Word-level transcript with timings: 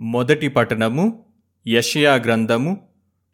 మొదటి 0.00 0.48
పఠనము 0.48 1.24
యషయా 1.68 2.14
గ్రంథము 2.14 2.88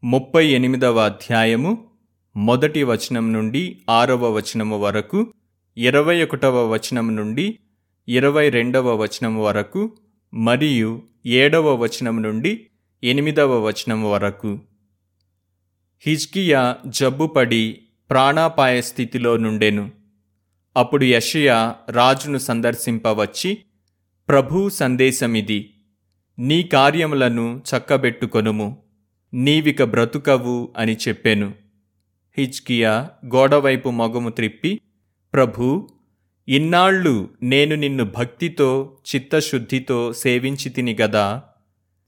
ముప్పై 0.04 0.46
ఎనిమిదవ 0.46 0.98
అధ్యాయము 0.98 1.90
మొదటి 2.36 2.82
వచనం 2.82 3.32
నుండి 3.32 3.82
ఆరవ 3.90 4.30
వచనము 4.30 4.78
వరకు 4.78 5.32
ఇరవై 5.76 6.22
ఒకటవ 6.22 6.72
వచనం 6.72 7.16
నుండి 7.16 7.58
ఇరవై 8.08 8.48
రెండవ 8.50 8.96
వచనం 8.96 9.38
వరకు 9.38 9.96
మరియు 10.34 11.02
ఏడవ 11.26 11.74
వచనం 11.74 12.22
నుండి 12.22 12.66
ఎనిమిదవ 13.04 13.66
వచనం 13.66 14.10
వరకు. 14.10 14.58
హిజ్కియా 16.02 16.76
జబ్బుపడి 16.86 17.82
ప్రాణాపాయ 18.10 18.80
స్థితిలో 18.80 19.36
నుండెను. 19.36 19.90
అప్పుడు 20.76 21.04
యషయా 21.04 21.76
రాజును 21.90 22.38
సందర్శింపవచ్చి 22.38 23.58
ప్రభు 24.28 24.68
సందేశమిది. 24.68 25.74
నీ 26.38 26.62
కార్యములను 26.62 27.62
చక్కబెట్టుకొనుము. 27.70 28.82
నీవిక 29.34 29.82
బ్రతుకవు 29.82 30.74
అని 30.76 30.96
చెప్పెను. 31.08 31.54
హిజ్కియా 32.38 33.10
గోడవైపు 33.26 33.90
మొగము 33.90 34.28
త్రిప్పి 34.28 34.80
ప్రభూ 35.34 35.88
ఇన్నాళ్ళు 36.48 37.28
నేను 37.42 37.74
నిన్ను 37.74 38.04
భక్తితో 38.04 38.98
చిత్తశుద్ధితో 39.14 40.12
సేవించి 40.12 40.68
తిని 40.68 40.96
గదా 41.00 41.42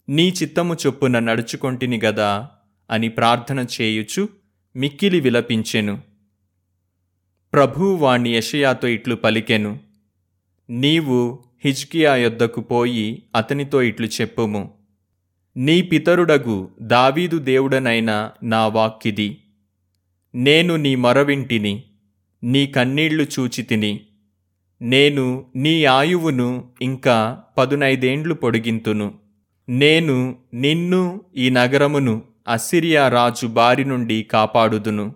నీ 0.08 0.28
చిత్తము 0.28 0.76
చొప్పున 0.86 1.18
నడుచుకొంటిని 1.18 2.00
గదా 2.04 2.50
అని 2.90 3.08
ప్రార్థన 3.08 3.66
చేయుచు 3.80 4.28
మిక్కిలి 4.76 5.20
విలపించెను. 5.20 6.00
ప్రభువు 7.52 7.96
వాణ్ణి 7.96 8.30
యషయాతో 8.30 8.88
ఇట్లు 8.88 9.14
పలికెను. 9.14 9.78
నీవు 10.70 11.44
హిజ్కియా 11.64 12.16
యొద్దకు 12.16 12.60
పోయి 12.60 13.22
అతనితో 13.36 13.82
ఇట్లు 13.82 14.06
చెప్పుము. 14.06 14.74
నీ 15.56 15.82
పితరుడగు 15.82 16.70
దావీదు 16.82 17.38
దేవుడనైన 17.38 18.30
నా 18.42 18.66
వాక్కిది. 18.66 19.38
నేను 20.34 20.76
నీ 20.76 20.94
మరవింటిని 20.94 21.82
నీ 22.44 22.66
కన్నీళ్ళు 22.66 23.24
చూచితిని. 23.24 24.00
నేను 24.82 25.46
నీ 25.56 25.84
ఆయువును 25.84 26.70
ఇంకా 26.82 27.42
పదునైదేండ్లు 27.58 28.34
పొడిగింతును. 28.34 29.14
నేను 29.68 30.36
నిన్ను 30.54 31.20
ఈ 31.36 31.50
నగరమును 31.50 32.22
అసిరియా 32.48 33.08
రాజు 33.08 33.46
బారి 33.46 33.84
నుండి 33.84 34.22
కాపాడుదును. 34.22 35.14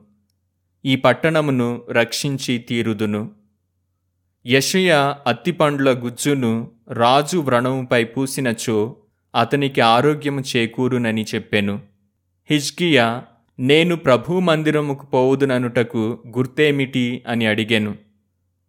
ఈ 0.84 0.96
పట్టణమును 0.96 1.82
రక్షించి 1.90 2.58
తీరుదును. 2.58 3.37
యషయ 4.46 5.14
అత్తిపండ్ల 5.26 5.90
గుజ్జును 5.90 6.70
రాజు 6.90 7.38
వ్రణముపై 7.38 8.04
పూసినచో 8.04 8.96
అతనికి 9.34 9.80
ఆరోగ్యము 9.80 10.40
చేకూరునని 10.40 11.26
చెప్పెను. 11.34 11.80
హిజ్కియా 12.50 13.22
నేను 13.58 13.96
ప్రభు 13.96 14.32
మందిరముకు 14.32 15.06
పోవుదుననుటకు 15.06 16.22
గుర్తేమిటి 16.36 17.24
అని 17.28 17.46
అడిగెను. 17.46 17.94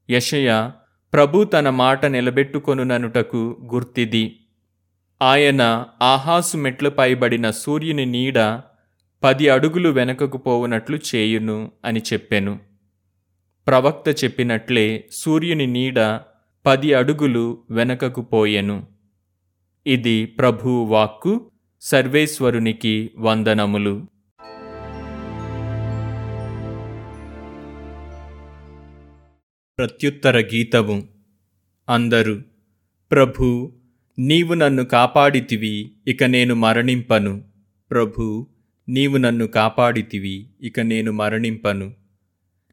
యషయ 0.09 0.71
ప్రభు 1.13 1.43
తన 1.43 1.69
మాట 1.69 2.05
నిలబెట్టుకొనుననుటకు 2.05 3.69
గుర్తిది. 3.73 4.39
ఆయన 5.21 5.85
ఆహాసు 6.01 6.57
మెట్లపై 6.57 7.13
బడిన 7.13 7.49
సూర్యుని 7.49 8.05
నీడ 8.05 8.59
పది 9.23 9.49
అడుగులు 9.49 9.89
వెనకకు 9.89 10.37
పోవునట్లు 10.37 10.99
చేయును 11.15 11.71
అని 11.85 12.01
చెప్పెను. 12.13 12.68
ప్రవక్త 13.69 14.23
చెప్పినట్లే 14.23 15.09
సూర్యుని 15.11 15.67
నీడ 15.67 16.19
పది 16.65 16.93
అడుగులు 16.93 17.63
వెనకకు 17.71 18.21
పోయెను. 18.21 18.87
ఇది 19.87 20.25
ప్రభువు 20.25 20.85
వాక్కు 20.85 21.51
సర్వేశ్వరునికి 21.81 23.09
వందనములు. 23.17 24.05
ప్రత్యుత్తర 29.77 30.39
గీతము 30.39 31.07
అందరు 31.89 32.41
ప్రభు 33.11 33.71
నీవు 34.19 34.53
నన్ను 34.53 34.85
కాపాడితివి 34.85 35.91
ఇక 36.07 36.23
నేను 36.23 36.55
మరణింపను. 36.55 37.43
ప్రభు 37.91 38.47
నీవు 38.89 39.17
నన్ను 39.17 39.47
కాపాడితివి 39.47 40.49
ఇక 40.61 40.79
నేను 40.79 41.11
మరణింపను. 41.11 41.99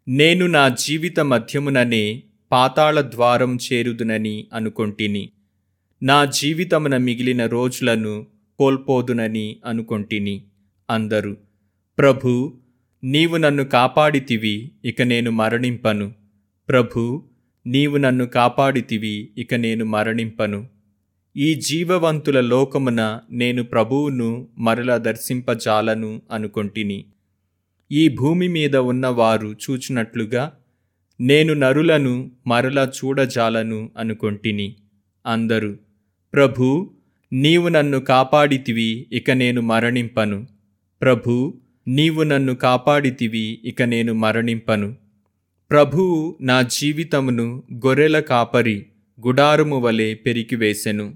నేను 0.08 0.46
నా 0.46 0.68
జీవిత 0.68 1.20
మధ్యముననే 1.20 2.22
పాతాళ 2.52 3.00
ద్వారం 3.00 3.58
చేరుదునని 3.72 4.46
అనుకొంటిని. 4.52 5.30
నా 6.02 6.24
జీవితమున 6.24 6.96
మిగిలిన 6.96 7.46
రోజులను 7.46 8.26
కోల్పోదునని 8.58 9.56
అనుకొంటిని 9.66 10.44
అందరు. 10.90 11.36
ప్రభు 11.98 12.58
నీవు 13.04 13.36
నన్ను 13.36 13.64
కాపాడితివి 13.64 14.70
ఇక 14.84 15.02
నేను 15.02 15.30
మరణింపను. 15.30 16.12
ప్రభు 16.68 17.28
నీవు 17.66 17.96
నన్ను 17.96 18.26
కాపాడితివి 18.26 19.30
ఇక 19.38 19.54
నేను 19.54 19.84
మరణింపను. 19.84 20.68
ఈ 21.36 21.54
జీవవంతుల 21.54 22.40
లోకమున 22.40 23.20
నేను 23.30 23.64
ప్రభువును 23.64 24.48
మరల 24.58 24.96
దర్శింపజాలను 24.96 26.22
అనుకొంటిని. 26.32 27.04
ఈ 27.92 28.08
భూమి 28.08 28.48
మీద 28.48 28.76
ఉన్నవారు 28.76 29.54
చూచినట్లుగా 29.54 30.52
నేను 31.20 31.54
నరులను 31.54 32.30
మరల 32.46 32.90
చూడజాలను 32.96 33.90
అనుకొంటిని. 33.98 34.76
అందరు 35.26 35.78
ప్రభు 36.34 36.94
నీవు 37.32 37.68
నన్ను 37.68 38.00
కాపాడితివి 38.00 39.06
ఇక 39.12 39.30
నేను 39.30 39.60
మరణింపను. 39.60 40.46
ప్రభు 41.02 41.60
నీవు 41.88 42.22
నన్ను 42.22 42.54
కాపాడితివి 42.54 43.60
ఇక 43.64 43.82
నేను 43.82 44.14
మరణింపను. 44.14 44.96
ప్రభువు 45.70 46.38
నా 46.40 46.62
జీవితమును 46.62 47.62
గొర్రెల 47.72 48.20
కాపరి 48.20 48.86
గుడారము 49.26 49.78
వలె 49.78 50.14
పెరికివేసెను. 50.14 51.14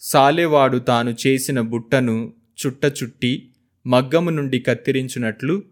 సాలెవాడు 0.00 0.78
తాను 0.78 1.16
చేసిన 1.26 1.60
బుట్టను 1.60 2.32
చుట్టచుట్టి 2.66 3.48
మగ్గము 3.86 4.30
నుండి 4.30 4.58
కత్తిరించినట్లు 4.58 5.62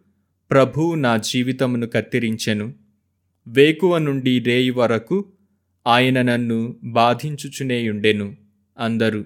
ప్రభువు 0.51 0.95
నా 0.95 1.17
జీవితమును 1.17 1.87
కత్తిరించెను. 1.87 2.75
వేకువ 3.47 3.99
నుండి 3.99 4.39
రేయి 4.39 4.71
వరకు 4.71 5.25
ఆయన 5.87 6.23
నన్ను 6.23 6.77
బాధించుచునేయుండెను 6.85 8.37
అందరు. 8.79 9.25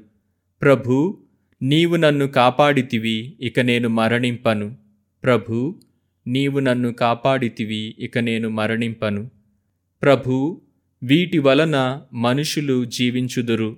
ప్రభు 0.63 1.19
నీవు 1.63 1.97
నన్ను 1.97 2.27
కాపాడితివి 2.27 3.37
ఇక 3.41 3.61
నేను 3.61 3.89
మరణింపను. 3.89 4.77
ప్రభు 5.25 5.81
నీవు 6.27 6.61
నన్ను 6.61 6.93
కాపాడితివి 6.93 7.95
ఇక 7.99 8.19
నేను 8.19 8.49
మరణింపను. 8.49 9.31
ప్రభు 10.03 10.63
వీటి 11.03 11.39
వలన 11.39 12.03
మనుషులు 12.13 12.85
జీవించుదురు. 12.85 13.77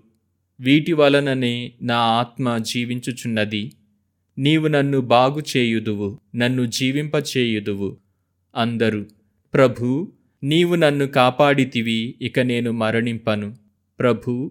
వీటి 0.61 0.93
వలననే 0.93 1.73
నా 1.83 1.97
ఆత్మ 1.97 2.59
జీవించుచున్నది. 2.59 3.73
నీవు 4.39 4.67
నన్ను 4.67 5.01
బాగు 5.01 5.43
చేయుదువు 5.57 6.19
నన్ను 6.37 6.67
జీవింపచేయుదువు 6.67 7.97
అందరు. 8.57 9.07
ప్రభు 9.55 10.13
నీవు 10.43 10.75
నన్ను 10.75 11.07
కాపాడితివి 11.07 12.15
ఇక 12.23 12.41
నేను 12.41 12.73
మరణింపను. 12.73 13.57
ప్రభు 13.99 14.51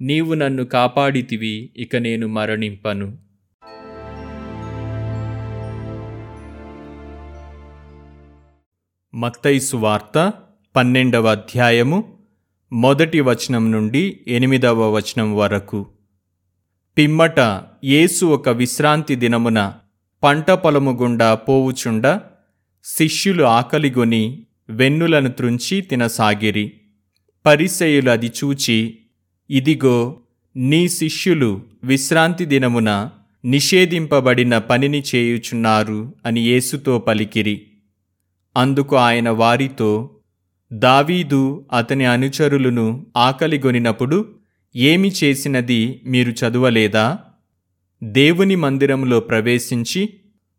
నీవు 0.00 0.34
నన్ను 0.34 0.64
కాపాడితివి 0.64 1.70
ఇక 1.76 1.96
నేను 1.96 2.26
మరణింపను. 2.28 3.18
మత్తైసు 9.14 9.76
వార్త 9.76 10.32
పన్నెండవ 10.76 11.26
అధ్యాయము 11.26 12.18
మొదటి 12.72 13.20
వచనం 13.20 13.72
నుండి 13.72 14.20
ఎనిమిదవ 14.28 14.96
వచనం 14.96 15.36
వరకు. 15.36 15.86
పిమ్మట 16.98 17.40
యేసు 17.84 18.26
ఒక 18.26 18.48
విశ్రాంతి 18.48 19.14
దినమున 19.14 19.74
పంట 20.22 20.50
పొలము 20.50 20.90
గుండా 20.90 21.34
పోవుచుండ 21.34 22.20
శిష్యులు 22.84 23.44
ఆకలిగొని 23.44 24.46
వెన్నులను 24.70 25.28
త్రుంచి 25.28 25.80
తినసాగిరి. 25.80 26.72
పరిసయులు 27.46 28.10
అది 28.10 28.26
చూచి 28.26 28.98
ఇదిగో 29.50 30.20
నీ 30.56 30.88
శిష్యులు 30.88 31.62
విశ్రాంతి 31.84 32.44
దినమున 32.44 33.10
నిషేధింపబడిన 33.44 34.58
పనిని 34.58 35.02
చేయుచున్నారు 35.14 36.14
అని 36.26 36.40
యేసుతో 36.40 36.98
పలికిరి. 36.98 37.62
అందుకు 38.56 38.96
ఆయన 38.96 39.30
వారితో 39.30 40.10
దావీదు 40.72 41.66
అతని 41.72 42.04
అనుచరులను 42.04 43.06
ఆకలిగొనినప్పుడు 43.16 44.24
ఏమి 44.76 45.12
చేసినది 45.24 46.00
మీరు 46.06 46.30
చదువలేదా? 46.30 47.18
దేవుని 48.02 48.56
మందిరములో 48.56 49.20
ప్రవేశించి 49.20 50.14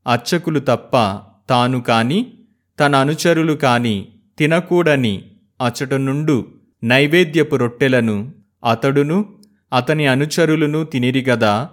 అర్చకులు 0.07 0.60
తప్ప 0.60 1.19
తాను 1.50 1.81
కాని 1.81 2.34
తన 2.80 2.95
అనుచరులు 2.95 3.54
కాని 3.54 4.07
తినకూడని 4.38 5.24
అచట 5.66 5.94
నుండు 5.94 6.48
నైవేద్యపు 6.84 7.56
రొట్టెలను 7.56 8.34
అతడును 8.69 9.25
అతని 9.74 10.07
అనుచరులను 10.07 10.84
తినిరిగదా 10.84 11.69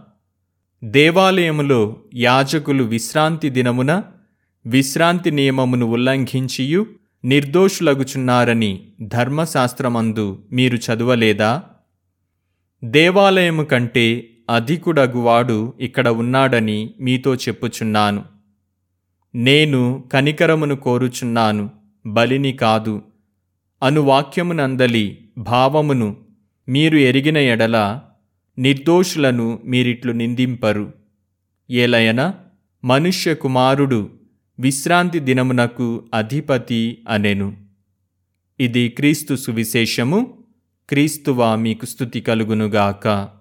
దేవాలయములో 0.84 1.96
యాజకులు 2.14 2.84
విశ్రాంతి 2.84 3.50
దినమున 3.50 4.02
విశ్రాంతి 4.66 5.30
నియమమును 5.30 5.86
ఉల్లంఘించియు 5.86 6.86
నిర్దోషులగుచున్నారని 7.24 8.88
ధర్మశాస్త్రమందు 9.02 10.42
మీరు 10.52 10.76
చదవలేదా? 10.76 11.62
దేవాలయము 12.84 13.64
కంటే 13.64 14.29
అధికుడగువాడు 14.50 15.74
ఇక్కడ 15.80 16.08
ఉన్నాడని 16.08 16.94
మీతో 17.00 17.34
చెప్పుచున్నాను. 17.34 18.24
నేను 19.34 20.04
కనికరమును 20.12 20.76
కోరుచున్నాను 20.76 21.70
బలిని 22.06 22.52
కాదు. 22.52 23.02
అనువాక్యమునందలి 23.82 25.28
భావమును 25.38 26.16
మీరు 26.68 26.96
ఎరిగిన 26.96 27.38
ఎడల 27.38 28.00
నిర్దోషులను 28.58 29.58
మీరిట్లు 29.64 30.12
నిందింపరు. 30.12 30.92
ఏలయన 31.70 32.34
మనుష్య 32.84 33.34
కుమారుడు 33.34 34.10
విశ్రాంతి 34.60 35.18
దినమునకు 35.18 36.04
అధిపతి 36.14 37.04
అనెను. 37.08 37.56
ఇది 38.60 38.88
క్రీస్తు 38.88 39.34
సువిశేషము. 39.34 40.44
క్రీస్తువా 40.88 41.54
మీకు 41.54 41.86
స్థుతి 41.86 42.20
కలుగునుగాక. 42.20 43.39